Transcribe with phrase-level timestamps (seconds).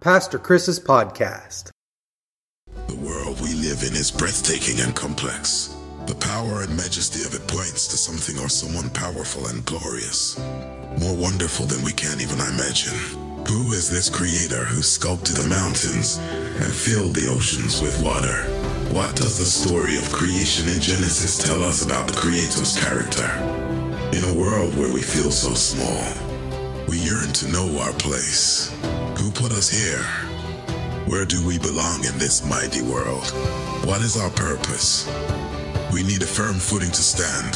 [0.00, 1.72] Pastor Chris's podcast.
[2.88, 5.76] The world we live in is breathtaking and complex.
[6.06, 10.40] The power and majesty of it points to something or someone powerful and glorious,
[10.98, 12.96] more wonderful than we can even imagine.
[13.44, 18.48] Who is this creator who sculpted the mountains and filled the oceans with water?
[18.96, 23.28] What does the story of creation in Genesis tell us about the Creator's character?
[24.16, 26.08] In a world where we feel so small,
[26.88, 28.72] we yearn to know our place.
[29.20, 30.02] Who put us here?
[31.04, 33.26] Where do we belong in this mighty world?
[33.84, 35.06] What is our purpose?
[35.92, 37.52] We need a firm footing to stand,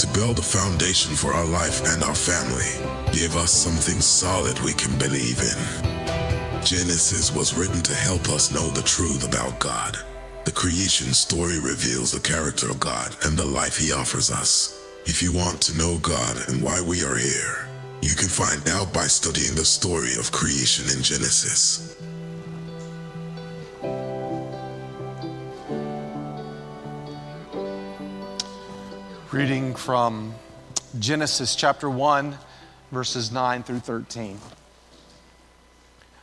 [0.00, 2.66] to build a foundation for our life and our family.
[3.12, 6.64] Give us something solid we can believe in.
[6.64, 9.96] Genesis was written to help us know the truth about God.
[10.46, 14.82] The creation story reveals the character of God and the life He offers us.
[15.04, 17.67] If you want to know God and why we are here,
[18.00, 21.96] you can find out by studying the story of creation in Genesis.
[29.32, 30.34] Reading from
[30.98, 32.38] Genesis chapter 1,
[32.92, 34.38] verses 9 through 13.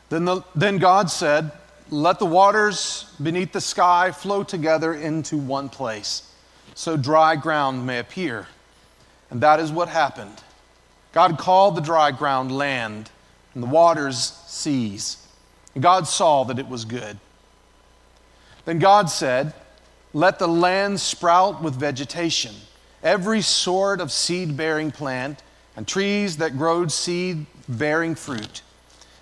[0.10, 1.52] Then, the, then God said,
[1.90, 6.32] Let the waters beneath the sky flow together into one place,
[6.74, 8.48] so dry ground may appear.
[9.30, 10.42] And that is what happened.
[11.16, 13.10] God called the dry ground land,
[13.54, 15.26] and the waters seas.
[15.74, 17.18] And God saw that it was good.
[18.66, 19.54] Then God said,
[20.14, 22.54] Let the land sprout with vegetation,
[23.02, 25.42] every sort of seed bearing plant,
[25.78, 28.62] and trees that grow seed bearing fruit.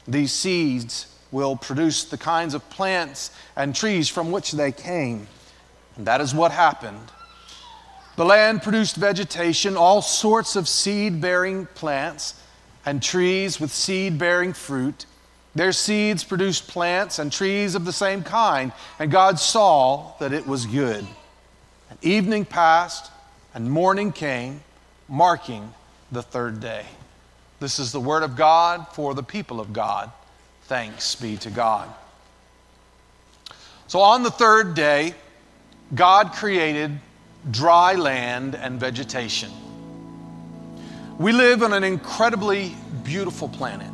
[0.07, 5.28] These seeds will produce the kinds of plants and trees from which they came.
[5.95, 7.11] And that is what happened.
[8.16, 12.39] The land produced vegetation, all sorts of seed bearing plants,
[12.86, 15.06] and trees with seed bearing fruit.
[15.56, 20.45] Their seeds produced plants and trees of the same kind, and God saw that it
[20.45, 21.06] was good.
[21.89, 23.12] And evening passed,
[23.53, 24.62] and morning came,
[25.07, 25.73] marking
[26.12, 26.85] the third day.
[27.59, 30.12] This is the word of God for the people of God.
[30.63, 31.90] Thanks be to God.
[33.88, 35.13] So on the third day,
[35.94, 37.00] God created
[37.51, 39.51] dry land and vegetation.
[41.17, 43.91] We live on an incredibly beautiful planet.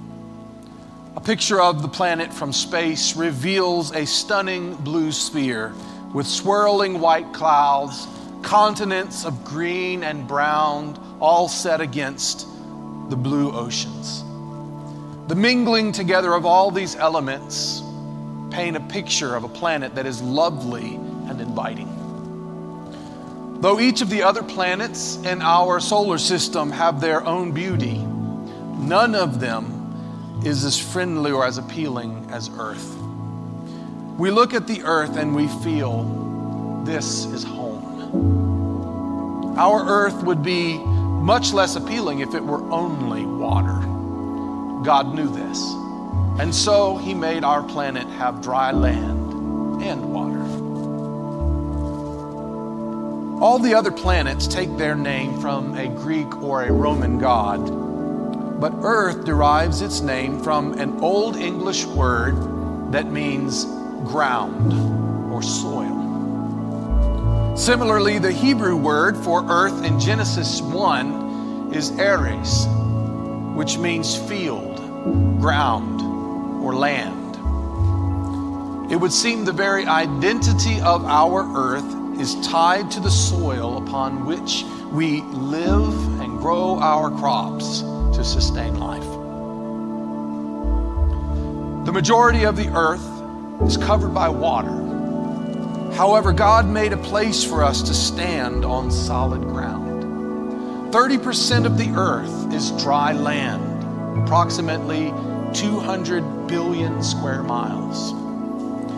[1.15, 5.73] A picture of the planet from space reveals a stunning blue sphere
[6.13, 8.07] with swirling white clouds,
[8.41, 12.47] continents of green and brown, all set against
[13.09, 14.23] the blue oceans.
[15.27, 17.81] The mingling together of all these elements
[18.51, 21.98] paint a picture of a planet that is lovely and inviting.
[23.61, 29.15] Though each of the other planets in our solar system have their own beauty, none
[29.15, 32.95] of them is as friendly or as appealing as Earth.
[34.17, 37.79] We look at the Earth and we feel this is home.
[39.57, 43.79] Our Earth would be much less appealing if it were only water.
[44.85, 45.61] God knew this.
[46.39, 50.38] And so he made our planet have dry land and water.
[53.41, 58.73] All the other planets take their name from a Greek or a Roman god, but
[58.81, 62.35] Earth derives its name from an Old English word
[62.91, 63.63] that means
[64.03, 64.73] ground
[65.31, 65.95] or soil.
[67.55, 72.65] Similarly, the Hebrew word for earth in Genesis 1 is eretz,
[73.55, 74.79] which means field,
[75.39, 76.01] ground,
[76.61, 77.35] or land.
[78.91, 84.25] It would seem the very identity of our earth is tied to the soil upon
[84.25, 87.81] which we live and grow our crops
[88.15, 89.05] to sustain life.
[91.85, 93.07] The majority of the earth
[93.65, 94.75] is covered by water.
[95.95, 100.93] However, God made a place for us to stand on solid ground.
[100.93, 105.13] 30% of the earth is dry land, approximately
[105.53, 108.13] 200 billion square miles.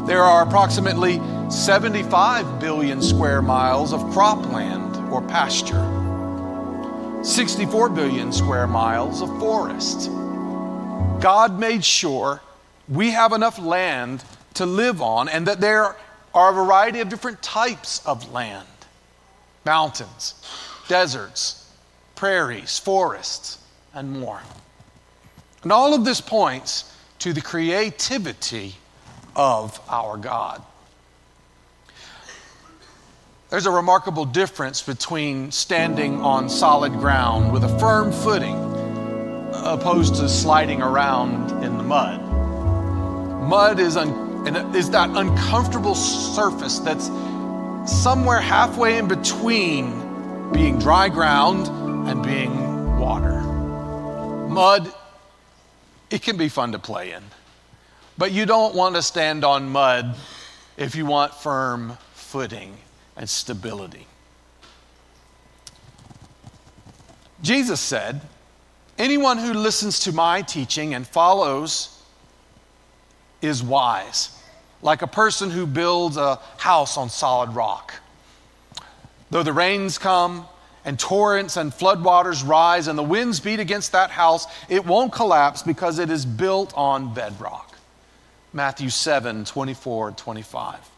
[0.07, 5.83] There are approximately 75 billion square miles of cropland or pasture,
[7.25, 10.09] 64 billion square miles of forest.
[11.21, 12.42] God made sure
[12.88, 15.98] we have enough land to live on and that there
[16.33, 18.68] are a variety of different types of land
[19.65, 20.36] mountains,
[20.88, 21.69] deserts,
[22.15, 23.59] prairies, forests,
[23.94, 24.42] and more.
[25.63, 28.75] And all of this points to the creativity
[29.36, 30.63] of our God.
[33.51, 38.56] There's a remarkable difference between standing on solid ground with a firm footing
[39.53, 42.21] opposed to sliding around in the mud.
[43.50, 47.07] Mud is, un- is that uncomfortable surface that's
[47.86, 51.68] somewhere halfway in between being dry ground
[52.07, 53.42] and being water.
[54.47, 54.94] Mud,
[56.09, 57.24] it can be fun to play in,
[58.18, 60.15] but you don't want to stand on mud
[60.77, 62.77] if you want firm footing
[63.16, 64.08] and stability.
[67.42, 68.22] Jesus said,
[68.98, 72.04] Anyone who listens to my teaching and follows
[73.42, 74.38] is wise,
[74.81, 77.94] like a person who builds a house on solid rock.
[79.31, 80.46] Though the rains come
[80.86, 85.64] and torrents and floodwaters rise and the winds beat against that house, it won't collapse
[85.64, 87.75] because it is built on bedrock.
[88.54, 90.91] Matthew 7 24 25.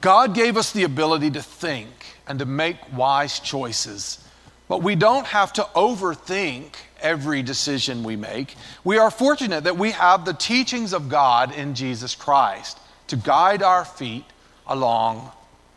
[0.00, 1.88] God gave us the ability to think
[2.26, 4.24] and to make wise choices,
[4.68, 8.54] but we don't have to overthink every decision we make.
[8.84, 13.62] We are fortunate that we have the teachings of God in Jesus Christ to guide
[13.62, 14.24] our feet
[14.66, 15.30] along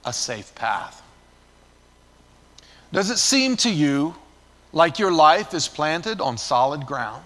[0.06, 1.02] a safe path.
[2.92, 4.16] Does it seem to you
[4.72, 7.24] like your life is planted on solid ground?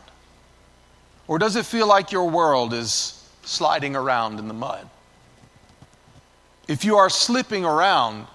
[1.28, 4.90] Or does it feel like your world is sliding around in the mud?
[6.68, 8.28] If you are slipping around,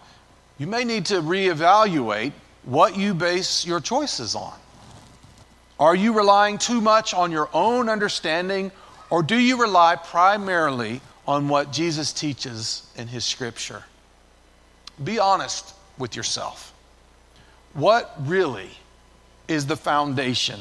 [0.58, 2.32] you may need to reevaluate
[2.64, 4.54] what you base your choices on.
[5.78, 8.70] Are you relying too much on your own understanding,
[9.10, 13.82] or do you rely primarily on what Jesus teaches in His Scripture?
[15.02, 16.72] Be honest with yourself.
[17.74, 18.70] What really
[19.48, 20.60] is the foundation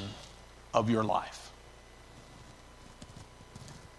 [0.74, 1.52] of your life?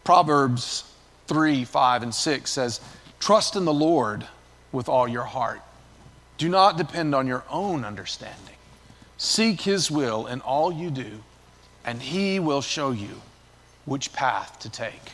[0.05, 0.85] Proverbs
[1.29, 2.81] 3 5 and 6 says,
[3.23, 4.27] Trust in the Lord
[4.73, 5.63] with all your heart.
[6.39, 8.57] Do not depend on your own understanding.
[9.17, 11.23] Seek His will in all you do,
[11.85, 13.23] and He will show you
[13.85, 15.13] which path to take.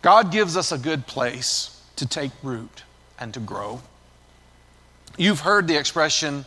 [0.00, 2.84] God gives us a good place to take root
[3.20, 3.82] and to grow.
[5.18, 6.46] You've heard the expression,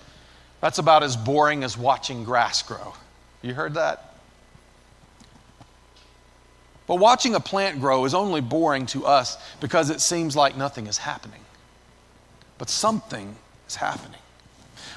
[0.61, 2.95] that's about as boring as watching grass grow.
[3.43, 4.08] You heard that?
[6.89, 10.87] But watching a plant grow is only boring to us because it seems like nothing
[10.87, 11.41] is happening.
[12.57, 13.35] But something
[13.67, 14.19] is happening.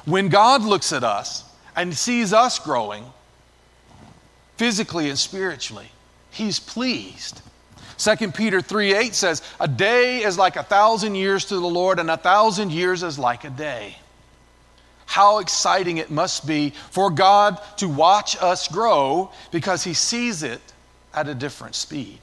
[0.06, 1.44] When God looks at us
[1.76, 3.04] and sees us growing
[4.56, 5.92] physically and spiritually,
[6.30, 7.42] he's pleased.
[7.98, 11.98] 2 Peter 3 8 says, A day is like a thousand years to the Lord,
[11.98, 13.98] and a thousand years is like a day.
[15.04, 20.62] How exciting it must be for God to watch us grow because he sees it
[21.14, 22.20] at a different speed.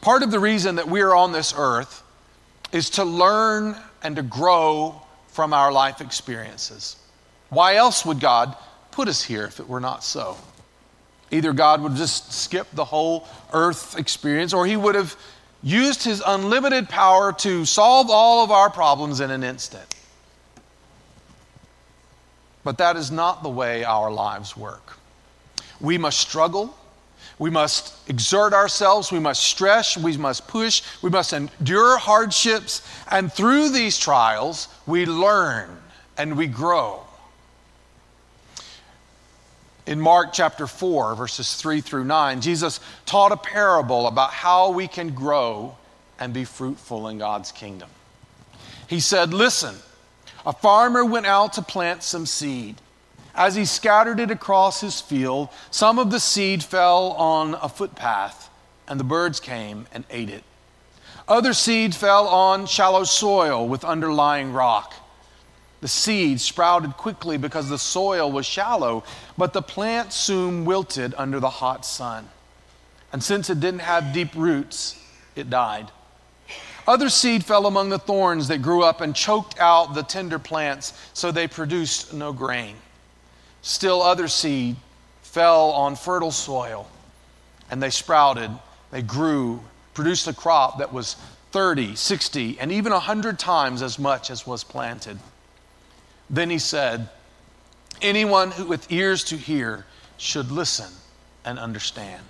[0.00, 2.02] Part of the reason that we are on this earth
[2.72, 6.96] is to learn and to grow from our life experiences.
[7.50, 8.56] Why else would God
[8.90, 10.36] put us here if it were not so?
[11.30, 15.16] Either God would just skip the whole earth experience, or He would have
[15.62, 19.94] used His unlimited power to solve all of our problems in an instant.
[22.64, 24.98] But that is not the way our lives work.
[25.82, 26.74] We must struggle.
[27.38, 29.10] We must exert ourselves.
[29.12, 29.96] We must stress.
[29.96, 30.82] We must push.
[31.02, 32.82] We must endure hardships.
[33.10, 35.76] And through these trials, we learn
[36.16, 37.00] and we grow.
[39.86, 44.86] In Mark chapter 4, verses 3 through 9, Jesus taught a parable about how we
[44.86, 45.76] can grow
[46.20, 47.90] and be fruitful in God's kingdom.
[48.86, 49.74] He said, Listen,
[50.46, 52.76] a farmer went out to plant some seed.
[53.34, 58.50] As he scattered it across his field, some of the seed fell on a footpath,
[58.86, 60.44] and the birds came and ate it.
[61.26, 64.94] Other seed fell on shallow soil with underlying rock.
[65.80, 69.02] The seed sprouted quickly because the soil was shallow,
[69.38, 72.28] but the plant soon wilted under the hot sun.
[73.12, 75.00] And since it didn't have deep roots,
[75.34, 75.90] it died.
[76.86, 80.92] Other seed fell among the thorns that grew up and choked out the tender plants,
[81.14, 82.76] so they produced no grain.
[83.62, 84.76] Still, other seed
[85.22, 86.88] fell on fertile soil,
[87.70, 88.50] and they sprouted,
[88.90, 89.60] they grew,
[89.94, 91.16] produced a crop that was
[91.52, 95.18] 30, 60, and even 100 times as much as was planted.
[96.28, 97.08] Then he said,
[98.00, 100.90] Anyone who with ears to hear should listen
[101.44, 102.24] and understand.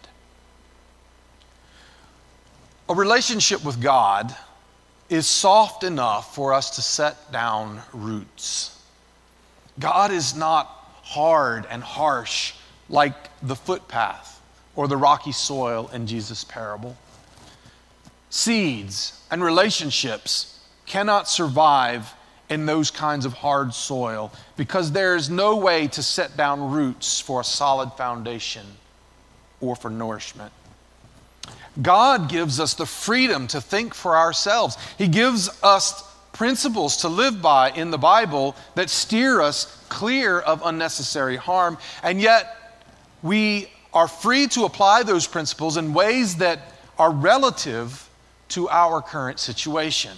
[2.88, 4.34] A relationship with God
[5.08, 8.78] is soft enough for us to set down roots.
[9.78, 10.81] God is not
[11.12, 12.54] hard and harsh
[12.88, 14.40] like the footpath
[14.74, 16.96] or the rocky soil in Jesus' parable.
[18.30, 22.14] Seeds and relationships cannot survive
[22.48, 27.20] in those kinds of hard soil because there is no way to set down roots
[27.20, 28.66] for a solid foundation
[29.60, 30.52] or for nourishment.
[31.80, 34.78] God gives us the freedom to think for ourselves.
[34.96, 40.62] He gives us principles to live by in the Bible that steer us clear of
[40.64, 41.78] unnecessary harm.
[42.02, 42.80] And yet,
[43.22, 48.08] we are free to apply those principles in ways that are relative
[48.48, 50.16] to our current situation.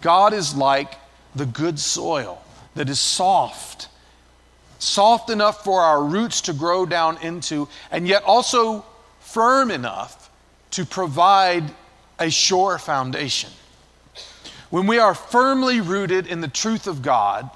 [0.00, 0.94] God is like
[1.34, 2.42] the good soil
[2.74, 3.88] that is soft,
[4.78, 8.84] soft enough for our roots to grow down into, and yet also
[9.20, 10.30] firm enough
[10.72, 11.64] to provide
[12.18, 13.50] a sure foundation.
[14.74, 17.48] When we are firmly rooted in the truth of God,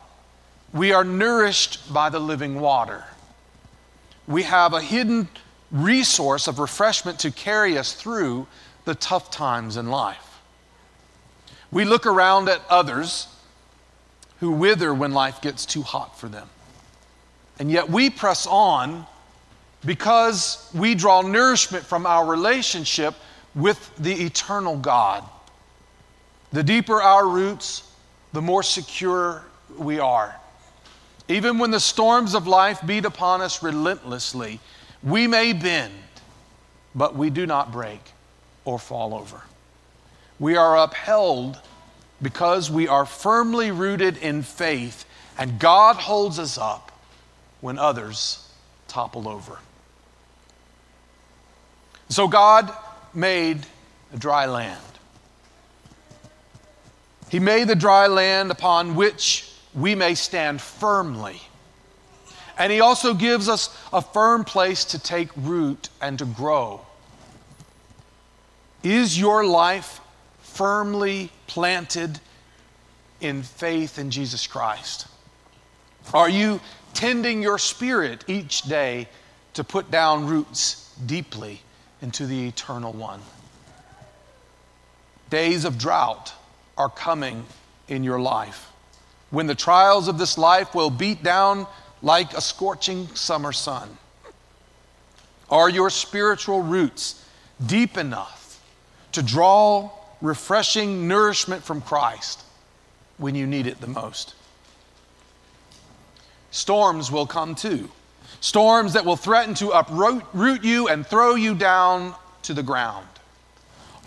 [0.72, 3.02] we are nourished by the living water.
[4.28, 5.28] We have a hidden
[5.72, 8.46] resource of refreshment to carry us through
[8.84, 10.38] the tough times in life.
[11.72, 13.26] We look around at others
[14.38, 16.48] who wither when life gets too hot for them.
[17.58, 19.08] And yet we press on
[19.84, 23.16] because we draw nourishment from our relationship
[23.56, 25.24] with the eternal God.
[26.52, 27.82] The deeper our roots,
[28.32, 29.44] the more secure
[29.76, 30.34] we are.
[31.28, 34.60] Even when the storms of life beat upon us relentlessly,
[35.02, 35.92] we may bend,
[36.94, 38.00] but we do not break
[38.64, 39.42] or fall over.
[40.38, 41.60] We are upheld
[42.22, 45.04] because we are firmly rooted in faith,
[45.36, 46.92] and God holds us up
[47.60, 48.50] when others
[48.88, 49.58] topple over.
[52.08, 52.72] So God
[53.12, 53.66] made
[54.14, 54.80] a dry land.
[57.30, 61.42] He made the dry land upon which we may stand firmly.
[62.58, 66.80] And He also gives us a firm place to take root and to grow.
[68.82, 70.00] Is your life
[70.40, 72.20] firmly planted
[73.20, 75.06] in faith in Jesus Christ?
[76.14, 76.60] Are you
[76.94, 79.08] tending your spirit each day
[79.54, 81.60] to put down roots deeply
[82.00, 83.20] into the eternal one.
[85.30, 86.32] Days of drought
[86.78, 87.44] are coming
[87.88, 88.70] in your life
[89.30, 91.66] when the trials of this life will beat down
[92.00, 93.98] like a scorching summer sun.
[95.50, 97.24] Are your spiritual roots
[97.66, 98.62] deep enough
[99.12, 99.90] to draw
[100.22, 102.42] refreshing nourishment from Christ
[103.18, 104.34] when you need it the most?
[106.50, 107.90] Storms will come too
[108.40, 113.06] storms that will threaten to uproot you and throw you down to the ground.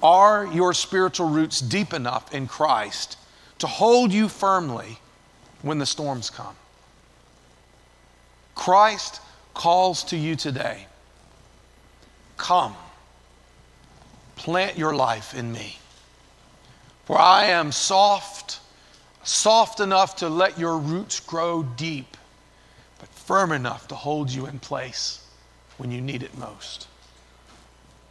[0.02, 3.18] Are your spiritual roots deep enough in Christ
[3.60, 5.00] to hold you firmly
[5.62, 6.56] when the storms come?
[8.56, 9.22] Christ
[9.54, 10.88] calls to you today
[12.38, 12.76] Come,
[14.36, 15.78] plant your life in me.
[17.06, 18.60] For I am soft,
[19.24, 22.18] soft enough to let your roots grow deep
[23.02, 25.26] but firm enough to hold you in place
[25.78, 26.88] when you need it most.